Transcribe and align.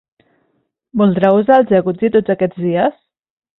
Voldrà 1.01 1.31
usar 1.41 1.59
el 1.63 1.69
jacuzzi 1.73 2.11
tots 2.17 2.35
aquests 2.37 2.65
dies? 2.67 3.01